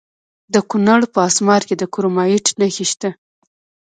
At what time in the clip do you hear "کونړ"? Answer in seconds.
0.69-0.99